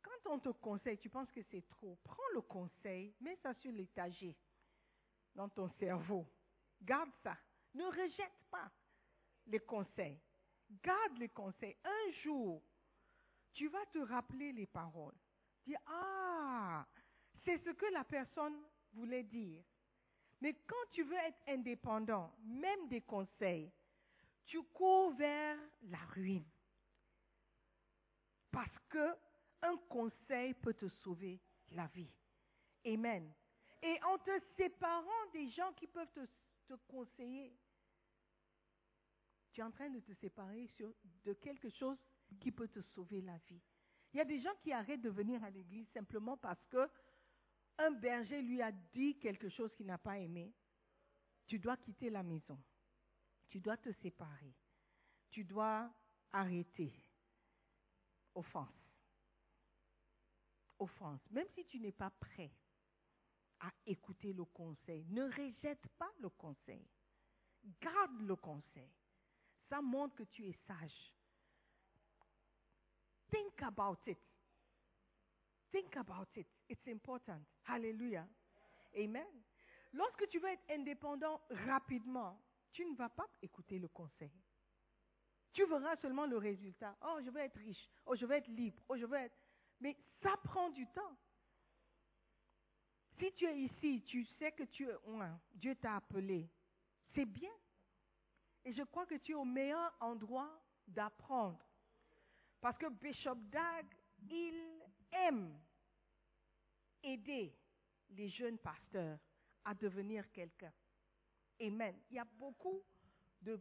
[0.02, 1.98] Quand on te conseille, tu penses que c'est trop.
[2.04, 4.34] Prends le conseil, mets ça sur l'étagère,
[5.36, 6.26] dans ton cerveau.
[6.82, 7.36] Garde ça.
[7.74, 8.70] Ne rejette pas
[9.46, 10.18] les conseils.
[10.82, 11.76] Garde les conseils.
[11.84, 12.62] Un jour,
[13.52, 15.14] tu vas te rappeler les paroles.
[15.64, 16.86] Dis, ah,
[17.44, 18.56] c'est ce que la personne
[18.92, 19.62] voulait dire.
[20.40, 23.70] Mais quand tu veux être indépendant, même des conseils,
[24.46, 26.44] tu cours vers la ruine.
[28.50, 29.16] Parce que
[29.62, 31.40] un conseil peut te sauver
[31.72, 32.10] la vie.
[32.86, 33.32] Amen.
[33.82, 36.12] Et en te séparant des gens qui peuvent
[36.66, 37.56] te, conseiller,
[39.52, 40.92] tu es en train de te séparer sur-
[41.24, 41.98] de quelque chose
[42.40, 43.60] qui peut te sauver la vie.
[44.12, 46.90] Il y a des gens qui arrêtent de venir à l'église simplement parce que
[47.78, 50.52] un berger lui a dit quelque chose qu'il n'a pas aimé.
[51.46, 52.58] Tu dois quitter la maison.
[53.50, 54.54] Tu dois te séparer.
[55.30, 55.92] Tu dois
[56.32, 56.92] arrêter.
[58.34, 58.74] Offense.
[60.78, 61.20] Offense.
[61.30, 62.50] Même si tu n'es pas prêt
[63.60, 66.86] à écouter le conseil, ne rejette pas le conseil.
[67.80, 68.90] Garde le conseil.
[69.68, 71.12] Ça montre que tu es sage.
[73.30, 74.18] Think about it.
[75.72, 76.46] Think about it.
[76.68, 77.40] It's important.
[77.64, 78.26] Hallelujah.
[78.96, 79.26] Amen.
[79.92, 82.40] Lorsque tu veux être indépendant rapidement,
[82.72, 84.32] tu ne vas pas écouter le conseil.
[85.52, 86.96] Tu verras seulement le résultat.
[87.02, 87.88] Oh, je veux être riche.
[88.04, 88.82] Oh, je veux être libre.
[88.88, 89.36] Oh, je veux être.
[89.80, 91.16] Mais ça prend du temps.
[93.18, 95.38] Si tu es ici, tu sais que tu es loin.
[95.54, 96.48] Dieu t'a appelé.
[97.14, 97.52] C'est bien.
[98.64, 100.50] Et je crois que tu es au meilleur endroit
[100.86, 101.64] d'apprendre.
[102.60, 103.86] Parce que Bishop Dag,
[104.28, 105.58] il aime
[107.02, 107.54] aider
[108.10, 109.18] les jeunes pasteurs
[109.64, 110.72] à devenir quelqu'un.
[111.60, 111.96] Amen.
[112.10, 112.82] Il y a beaucoup
[113.40, 113.58] de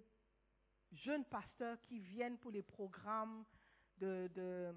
[0.92, 3.46] jeunes pasteurs qui viennent pour les programmes
[3.98, 4.74] de, de-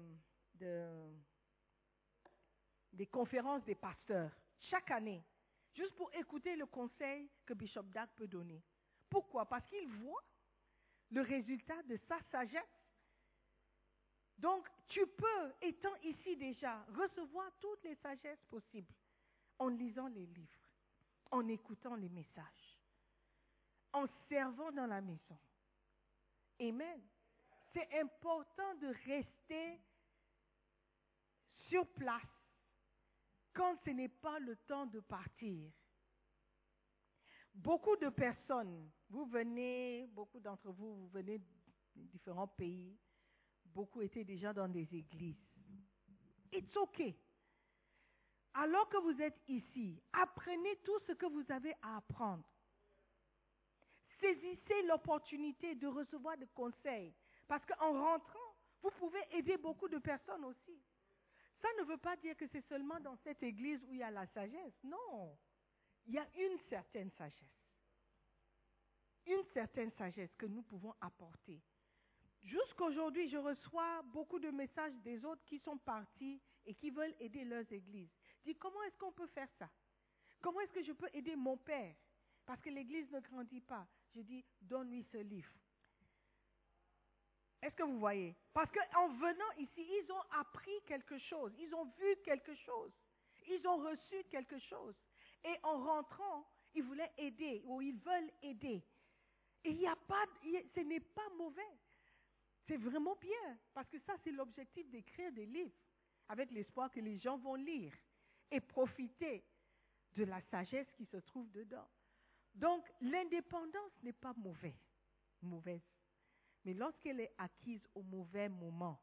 [0.55, 1.15] de-
[2.93, 5.23] des conférences des pasteurs chaque année,
[5.73, 8.61] juste pour écouter le conseil que Bishop Dag peut donner.
[9.09, 9.45] Pourquoi?
[9.45, 10.23] Parce qu'il voit
[11.11, 12.63] le résultat de sa sagesse.
[14.37, 18.93] Donc, tu peux, étant ici déjà, recevoir toutes les sagesses possibles
[19.57, 20.69] en lisant les livres,
[21.31, 22.79] en écoutant les messages,
[23.91, 25.37] en servant dans la maison.
[26.61, 27.01] Amen.
[27.73, 29.79] C'est important de rester
[31.69, 32.38] sur place
[33.59, 35.69] quand ce n'est pas le temps de partir.
[37.53, 42.97] Beaucoup de personnes, vous venez, beaucoup d'entre vous, vous venez de différents pays,
[43.65, 45.35] beaucoup étaient déjà dans des églises.
[46.53, 47.19] It's okay.
[48.53, 52.45] Alors que vous êtes ici, apprenez tout ce que vous avez à apprendre.
[54.21, 57.13] Saisissez l'opportunité de recevoir des conseils.
[57.45, 60.79] Parce qu'en rentrant, vous pouvez aider beaucoup de personnes aussi.
[61.61, 64.11] Ça ne veut pas dire que c'est seulement dans cette église où il y a
[64.11, 64.83] la sagesse.
[64.83, 65.37] Non.
[66.05, 67.59] Il y a une certaine sagesse.
[69.25, 71.61] Une certaine sagesse que nous pouvons apporter.
[72.41, 77.43] Jusqu'aujourd'hui, je reçois beaucoup de messages des autres qui sont partis et qui veulent aider
[77.43, 78.09] leurs églises.
[78.45, 79.69] Dis, comment est-ce qu'on peut faire ça?
[80.41, 81.95] Comment est-ce que je peux aider mon père?
[82.45, 83.85] Parce que l'église ne grandit pas.
[84.15, 85.51] Je dis, donne-lui ce livre.
[87.61, 88.35] Est-ce que vous voyez?
[88.53, 92.91] Parce qu'en venant ici, ils ont appris quelque chose, ils ont vu quelque chose,
[93.47, 94.95] ils ont reçu quelque chose.
[95.43, 98.83] Et en rentrant, ils voulaient aider ou ils veulent aider.
[99.63, 100.25] Et il n'y a pas,
[100.75, 101.77] ce n'est pas mauvais.
[102.67, 105.75] C'est vraiment bien, parce que ça, c'est l'objectif d'écrire des livres,
[106.27, 107.93] avec l'espoir que les gens vont lire
[108.51, 109.43] et profiter
[110.15, 111.87] de la sagesse qui se trouve dedans.
[112.53, 114.79] Donc, l'indépendance n'est pas mauvaise,
[115.41, 115.81] mauvaise.
[116.65, 119.01] Mais lorsqu'elle est acquise au mauvais moment,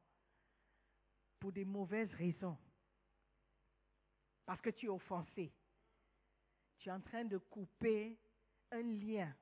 [1.38, 2.58] pour des mauvaises raisons,
[4.44, 5.52] parce que tu es offensé,
[6.78, 8.18] tu es en train de couper
[8.70, 9.34] un lien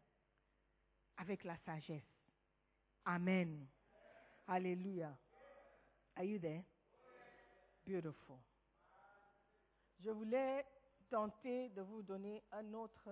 [1.16, 2.02] avec la sagesse.
[3.04, 3.66] Amen.
[4.46, 5.16] Alléluia.
[6.16, 6.64] Are you there?
[7.84, 8.38] Beautiful.
[9.98, 10.64] Je voulais
[11.10, 13.08] tenter de vous donner un autre,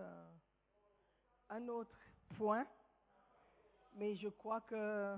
[1.48, 1.98] un autre
[2.36, 2.66] point
[3.94, 5.16] mais je crois que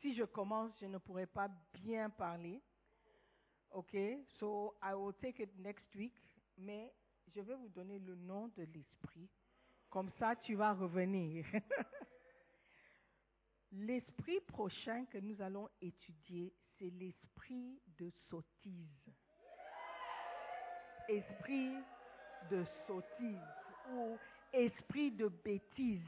[0.00, 2.60] si je commence, je ne pourrai pas bien parler.
[3.72, 3.96] OK,
[4.38, 6.14] so I will take it next week,
[6.58, 6.92] mais
[7.34, 9.28] je vais vous donner le nom de l'esprit.
[9.88, 11.44] Comme ça, tu vas revenir.
[13.72, 19.12] l'esprit prochain que nous allons étudier, c'est l'esprit de sottise.
[21.08, 21.74] Esprit
[22.50, 23.38] de sottise
[23.92, 24.16] ou
[24.52, 26.00] esprit de bêtise.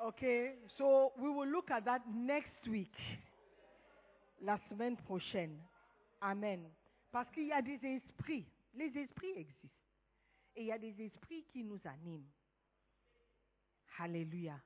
[0.00, 2.94] Okay, so we will look at that next week,
[4.42, 5.60] la semaine prochaine.
[6.20, 6.66] Amen.
[7.12, 8.46] Parce qu'il y a des esprits.
[8.74, 9.68] Les esprits existent.
[10.56, 12.28] Et il y a des esprits qui nous animent.
[13.98, 14.60] Alléluia.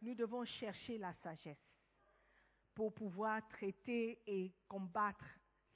[0.00, 1.56] Nous devons chercher la sagesse
[2.74, 5.24] pour pouvoir traiter et combattre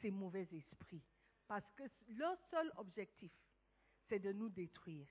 [0.00, 1.02] ces mauvais esprits.
[1.48, 3.32] Parce que leur seul objectif,
[4.08, 5.08] c'est de nous détruire.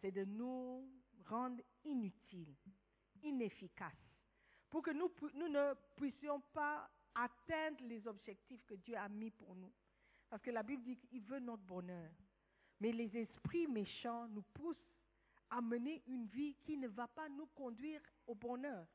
[0.00, 0.88] C'est de nous
[1.26, 2.56] rendre inutiles
[3.22, 3.96] inefficace,
[4.70, 9.54] pour que nous, nous ne puissions pas atteindre les objectifs que Dieu a mis pour
[9.54, 9.72] nous.
[10.28, 12.10] Parce que la Bible dit qu'il veut notre bonheur.
[12.80, 14.92] Mais les esprits méchants nous poussent
[15.50, 18.86] à mener une vie qui ne va pas nous conduire au bonheur.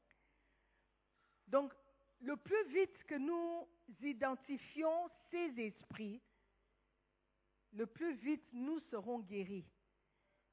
[1.47, 1.71] Donc,
[2.19, 3.67] le plus vite que nous
[4.01, 6.19] identifions ces esprits,
[7.73, 9.69] le plus vite nous serons guéris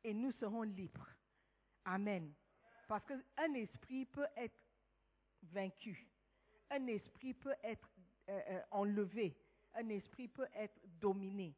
[0.02, 1.08] et nous serons libres.
[1.86, 2.32] Amen.
[2.86, 4.58] Parce qu'un esprit peut être
[5.42, 6.08] vaincu,
[6.70, 7.88] un esprit peut être
[8.28, 9.36] euh, euh, enlevé,
[9.74, 11.54] un esprit peut être dominé.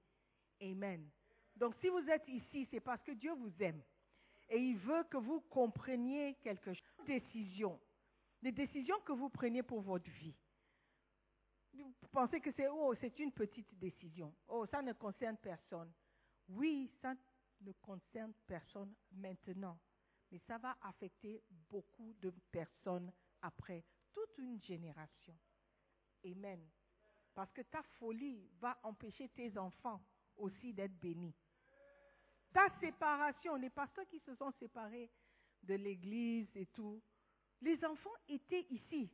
[0.60, 1.08] Amen.
[1.56, 3.82] Donc si vous êtes ici, c'est parce que Dieu vous aime.
[4.48, 6.84] Et il veut que vous compreniez quelque chose.
[7.06, 7.80] Décisions.
[8.42, 10.34] Des décisions que vous prenez pour votre vie.
[11.74, 14.32] Vous pensez que c'est oh, c'est une petite décision.
[14.48, 15.92] Oh, ça ne concerne personne.
[16.48, 17.14] Oui, ça
[17.60, 19.78] ne concerne personne maintenant
[20.30, 23.12] mais ça va affecter beaucoup de personnes
[23.42, 25.36] après, toute une génération.
[26.24, 26.66] Amen.
[27.34, 30.02] Parce que ta folie va empêcher tes enfants
[30.36, 31.34] aussi d'être bénis.
[32.52, 35.10] Ta séparation, les pasteurs qui se sont séparés
[35.62, 37.02] de l'église et tout,
[37.60, 39.10] les enfants étaient ici.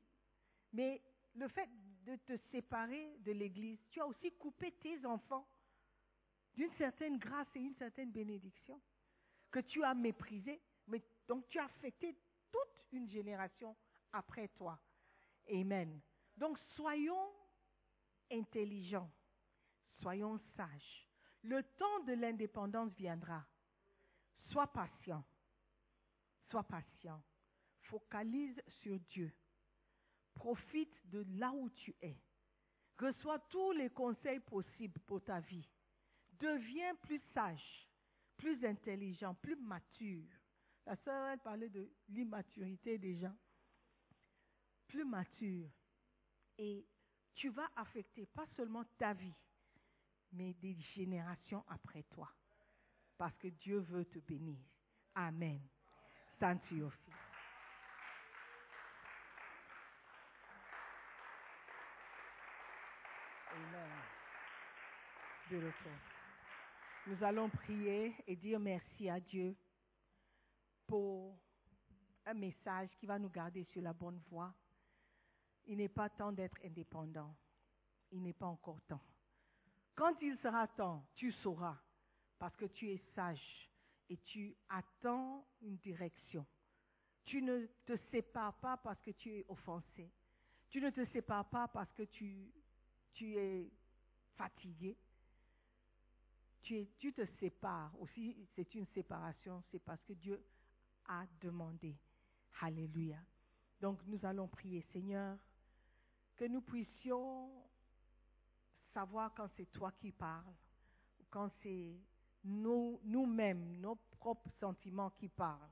[0.72, 1.02] Mais
[1.34, 1.68] le fait
[2.04, 5.48] de te séparer de l'église, tu as aussi coupé tes enfants
[6.54, 8.80] d'une certaine grâce et une certaine bénédiction
[9.50, 10.60] que tu as méprisé.
[11.28, 12.16] Donc tu as affecté
[12.51, 13.76] toute une génération
[14.12, 14.78] après toi.
[15.49, 16.01] Amen.
[16.36, 17.32] Donc soyons
[18.30, 19.11] intelligents,
[20.01, 21.09] soyons sages.
[21.43, 23.45] Le temps de l'indépendance viendra.
[24.51, 25.24] Sois patient.
[26.51, 27.22] Sois patient.
[27.80, 29.32] Focalise sur Dieu.
[30.34, 32.16] Profite de là où tu es.
[32.99, 35.68] Reçois tous les conseils possibles pour ta vie.
[36.38, 37.88] Deviens plus sage,
[38.36, 40.28] plus intelligent, plus mature.
[40.86, 43.36] La sœur, elle parlait de l'immaturité des gens.
[44.88, 45.70] Plus mature.
[46.58, 46.86] Et
[47.34, 49.34] tu vas affecter pas seulement ta vie,
[50.32, 52.30] mais des générations après toi.
[53.16, 54.58] Parce que Dieu veut te bénir.
[55.14, 55.60] Amen.
[56.38, 56.90] Feet.
[63.54, 63.90] Amen.
[67.06, 69.54] Nous allons prier et dire merci à Dieu
[72.24, 74.55] un message qui va nous garder sur la bonne voie.
[75.66, 77.34] il n'est pas temps d'être indépendant.
[78.11, 79.01] Il n'est pas encore temps.
[79.95, 81.78] Quand il sera temps, tu sauras,
[82.38, 83.70] parce que tu es sage
[84.09, 86.45] et tu attends une direction.
[87.24, 90.11] Tu ne te sépares pas parce que tu es offensé.
[90.68, 92.53] Tu ne te sépares pas parce que tu,
[93.14, 93.70] tu es
[94.36, 94.97] fatigué.
[96.62, 100.43] Tu, tu te sépares aussi, c'est une séparation, c'est parce que Dieu
[101.09, 101.96] a demandé.
[102.61, 103.18] Alléluia.
[103.80, 105.36] Donc nous allons prier, Seigneur,
[106.36, 107.50] que nous puissions
[108.94, 110.55] savoir quand c'est toi qui parles,
[111.30, 111.96] quand c'est
[112.44, 115.70] nous- nous-mêmes, nos propres sentiments qui parlent.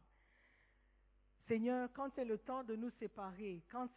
[1.47, 3.89] Seigneur, quand c'est le temps de nous séparer, quand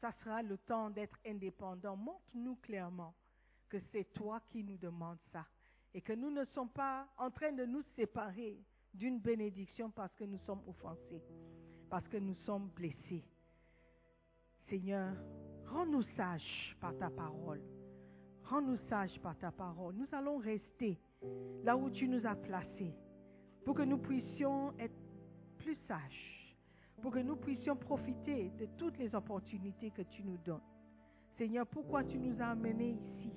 [0.00, 3.14] ça sera le temps d'être indépendant, montre-nous clairement
[3.68, 5.46] que c'est toi qui nous demandes ça
[5.94, 8.62] et que nous ne sommes pas en train de nous séparer
[8.94, 11.22] d'une bénédiction parce que nous sommes offensés,
[11.88, 13.24] parce que nous sommes blessés.
[14.68, 15.14] Seigneur,
[15.66, 17.62] rends-nous sages par ta parole.
[18.44, 19.94] Rends-nous sages par ta parole.
[19.94, 20.98] Nous allons rester
[21.64, 22.94] là où tu nous as placés
[23.64, 24.96] pour que nous puissions être
[25.58, 26.56] plus sages,
[27.00, 30.60] pour que nous puissions profiter de toutes les opportunités que tu nous donnes.
[31.38, 33.32] Seigneur, pourquoi tu nous as amenés ici?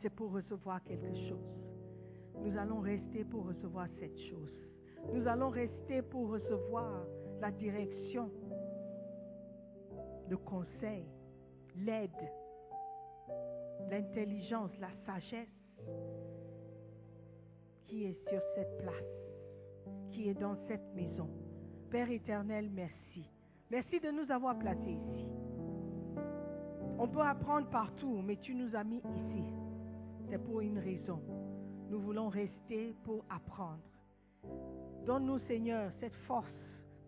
[0.00, 1.62] C'est pour recevoir quelque chose.
[2.40, 4.71] Nous allons rester pour recevoir cette chose.
[5.12, 7.04] Nous allons rester pour recevoir
[7.40, 8.30] la direction,
[10.28, 11.06] le conseil,
[11.76, 12.10] l'aide,
[13.90, 15.48] l'intelligence, la sagesse
[17.86, 21.28] qui est sur cette place, qui est dans cette maison.
[21.90, 23.28] Père éternel, merci.
[23.70, 25.26] Merci de nous avoir placés ici.
[26.98, 29.44] On peut apprendre partout, mais tu nous as mis ici.
[30.30, 31.20] C'est pour une raison.
[31.90, 33.82] Nous voulons rester pour apprendre.
[35.06, 36.52] Donne-nous, Seigneur, cette force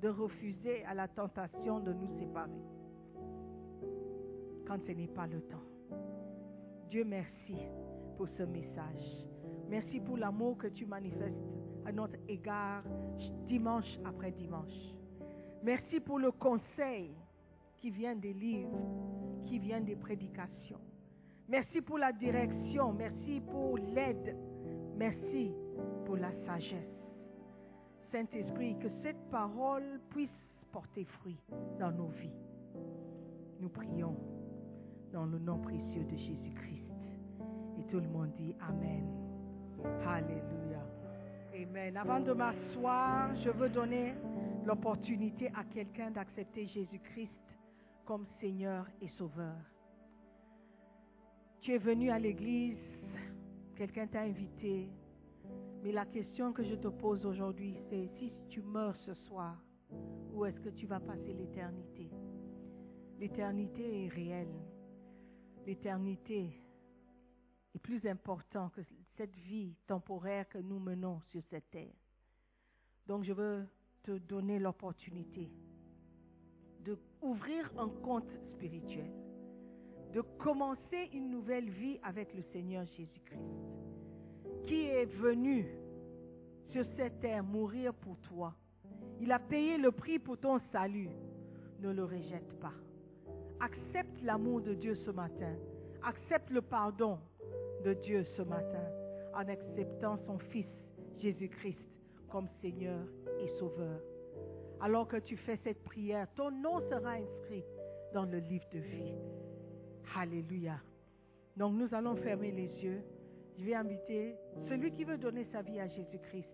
[0.03, 2.51] de refuser à la tentation de nous séparer
[4.66, 5.62] quand ce n'est pas le temps.
[6.90, 7.57] Dieu, merci
[8.16, 9.24] pour ce message.
[9.68, 11.34] Merci pour l'amour que tu manifestes
[11.86, 12.82] à notre égard
[13.47, 14.95] dimanche après dimanche.
[15.62, 17.11] Merci pour le conseil
[17.80, 18.78] qui vient des livres,
[19.47, 20.80] qui vient des prédications.
[21.49, 24.36] Merci pour la direction, merci pour l'aide,
[24.97, 25.53] merci
[26.07, 27.04] pour la sagesse.
[28.15, 30.31] Saint-Esprit, que cette parole puisse
[30.71, 31.37] porter fruit
[31.81, 32.31] dans nos vies.
[33.59, 34.17] Nous prions
[35.12, 36.93] dans le nom précieux de Jésus-Christ.
[37.81, 39.05] Et tout le monde dit Amen.
[40.07, 40.79] Alléluia.
[41.61, 41.97] Amen.
[41.97, 44.15] Avant de m'asseoir, je veux donner
[44.65, 47.33] l'opportunité à quelqu'un d'accepter Jésus-Christ
[48.05, 49.57] comme Seigneur et Sauveur.
[51.62, 52.79] Tu es venu à l'église,
[53.75, 54.89] quelqu'un t'a invité,
[55.85, 59.62] mais la question que je te pose aujourd'hui, c'est si tu meurs ce soir,
[60.32, 62.11] où est-ce que tu vas passer l'éternité?
[63.18, 64.55] L'éternité est réelle.
[65.66, 66.59] L'éternité
[67.74, 68.80] est plus importante que
[69.18, 71.93] cette vie temporaire que nous menons sur cette terre.
[73.07, 73.66] Donc je veux
[74.05, 75.53] te donner l'opportunité
[76.82, 79.12] de ouvrir un compte spirituel,
[80.14, 83.84] de commencer une nouvelle vie avec le Seigneur Jésus-Christ,
[84.67, 85.67] qui est venu
[86.71, 88.55] sur cette terre mourir pour toi?
[89.21, 91.11] Il a payé le prix pour ton salut.
[91.81, 92.73] Ne le rejette pas.
[93.61, 95.55] Accepte l'amour de Dieu ce matin.
[96.03, 97.19] Accepte le pardon
[97.85, 98.85] de Dieu ce matin
[99.35, 100.69] en acceptant son Fils
[101.19, 101.79] Jésus-Christ
[102.29, 103.01] comme Seigneur
[103.41, 104.01] et Sauveur.
[104.81, 107.65] Alors que tu fais cette prière, ton nom sera inscrit
[108.12, 109.15] dans le livre de vie.
[110.17, 110.81] Alléluia.
[111.57, 113.03] Donc nous allons fermer les yeux.
[113.59, 114.37] Je vais inviter
[114.69, 116.49] celui qui veut donner sa vie à Jésus-Christ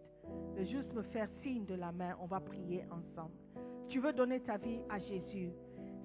[0.56, 2.16] de juste me faire signe de la main.
[2.20, 3.34] On va prier ensemble.
[3.88, 5.50] Tu veux donner ta vie à Jésus.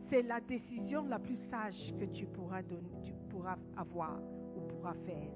[0.09, 4.19] C'est la décision la plus sage que tu pourras, donner, tu pourras avoir
[4.55, 5.31] ou pourras faire.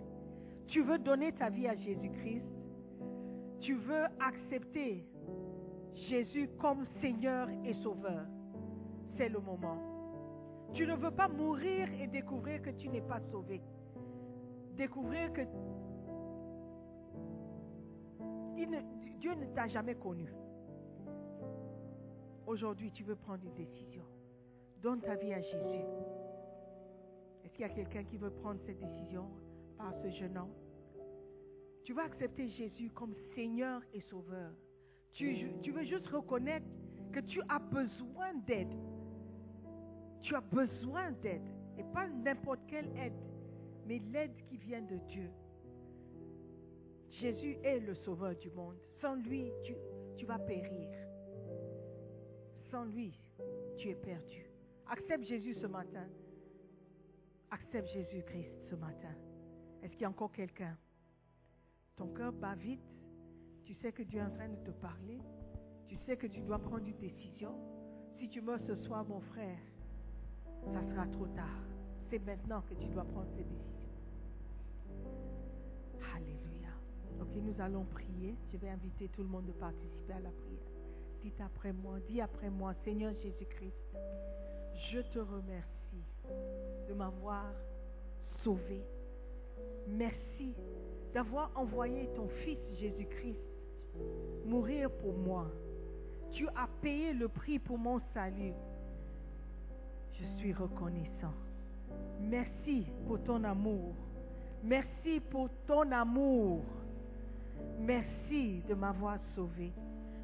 [0.67, 2.45] Tu veux donner ta vie à Jésus-Christ.
[3.59, 5.05] Tu veux accepter
[5.93, 8.25] Jésus comme Seigneur et Sauveur.
[9.17, 9.77] C'est le moment.
[10.73, 13.59] Tu ne veux pas mourir et découvrir que tu n'es pas sauvé.
[14.79, 15.41] Découvrir que
[19.19, 20.31] Dieu ne t'a jamais connu.
[22.47, 24.05] Aujourd'hui, tu veux prendre une décision.
[24.81, 25.83] Donne ta vie à Jésus.
[27.43, 29.25] Est-ce qu'il y a quelqu'un qui veut prendre cette décision
[29.77, 30.53] par ce jeune homme?
[31.83, 34.53] Tu veux accepter Jésus comme Seigneur et Sauveur.
[35.11, 36.65] Tu veux juste reconnaître
[37.11, 38.73] que tu as besoin d'aide.
[40.21, 41.43] Tu as besoin d'aide.
[41.77, 43.19] Et pas n'importe quelle aide,
[43.89, 45.31] mais l'aide qui vient de Dieu.
[47.09, 48.77] Jésus est le sauveur du monde.
[49.01, 50.91] Sans lui, tu, vas périr.
[52.69, 53.19] Sans lui,
[53.77, 54.45] tu es perdu.
[54.85, 56.05] Accepte Jésus ce matin.
[57.49, 59.15] Accepte Jésus-Christ ce matin.
[59.81, 60.77] Est-ce qu'il y a encore quelqu'un?
[61.95, 62.85] Ton cœur bat vite.
[63.65, 65.19] Tu sais que Dieu est en train de te parler.
[65.87, 67.55] Tu sais que tu dois prendre une décision.
[68.19, 69.57] Si tu meurs ce soir, mon frère,
[70.73, 71.63] ça sera trop tard.
[72.11, 73.78] C'est maintenant que tu dois prendre cette décision.
[76.15, 76.69] Alléluia.
[77.21, 78.35] Ok, nous allons prier.
[78.51, 80.59] Je vais inviter tout le monde de participer à la prière.
[81.21, 83.75] Dites après moi, dis après moi, Seigneur Jésus-Christ,
[84.91, 86.03] je te remercie
[86.87, 87.51] de m'avoir
[88.43, 88.81] sauvé.
[89.87, 90.53] Merci
[91.13, 93.49] d'avoir envoyé ton Fils Jésus-Christ
[94.45, 95.47] mourir pour moi.
[96.31, 98.53] Tu as payé le prix pour mon salut.
[100.13, 101.33] Je suis reconnaissant.
[102.21, 103.93] Merci pour ton amour.
[104.63, 106.61] Merci pour ton amour.
[107.79, 109.71] Merci de m'avoir sauvé.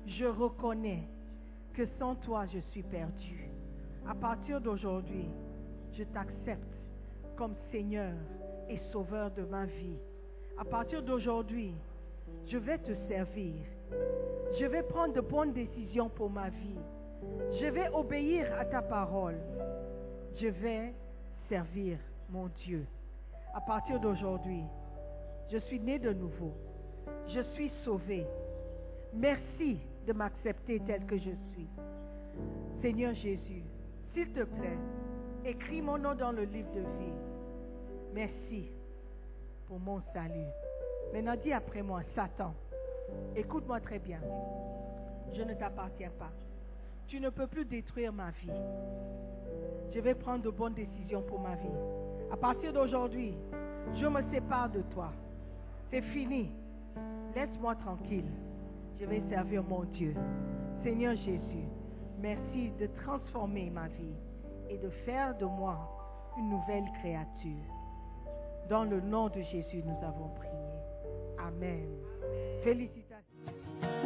[0.05, 1.03] Je reconnais
[1.73, 3.49] que sans toi, je suis perdu.
[4.07, 5.25] À partir d'aujourd'hui,
[5.97, 6.75] je t'accepte
[7.35, 8.13] comme Seigneur
[8.69, 9.97] et Sauveur de ma vie.
[10.57, 11.73] À partir d'aujourd'hui,
[12.47, 13.53] je vais te servir.
[14.59, 16.79] Je vais prendre de bonnes décisions pour ma vie.
[17.59, 19.37] Je vais obéir à ta parole.
[20.39, 20.93] Je vais
[21.49, 21.97] servir
[22.29, 22.85] mon Dieu.
[23.55, 24.63] À partir d'aujourd'hui,
[25.49, 26.53] je suis né de nouveau.
[27.29, 28.27] Je suis sauvé.
[29.13, 31.69] Merci de m'accepter tel que je suis.
[32.81, 33.63] Seigneur Jésus,
[34.13, 34.77] s'il te plaît,
[35.45, 37.13] écris mon nom dans le livre de vie.
[38.13, 38.69] Merci
[39.67, 40.51] pour mon salut.
[41.13, 42.53] Maintenant, dis après moi, Satan,
[43.37, 44.19] écoute-moi très bien.
[45.33, 46.31] Je ne t'appartiens pas.
[47.07, 48.51] Tu ne peux plus détruire ma vie.
[49.93, 52.14] Je vais prendre de bonnes décisions pour ma vie.
[52.31, 53.33] À partir d'aujourd'hui,
[53.93, 55.11] je me sépare de toi.
[55.91, 56.51] C'est fini.
[57.35, 58.31] Laisse-moi tranquille.
[58.99, 60.15] Je vais servir mon Dieu.
[60.83, 61.67] Seigneur Jésus,
[62.19, 64.15] merci de transformer ma vie
[64.69, 65.77] et de faire de moi
[66.37, 67.73] une nouvelle créature.
[68.69, 70.51] Dans le nom de Jésus, nous avons prié.
[71.37, 71.87] Amen.
[72.63, 73.04] Félicitations.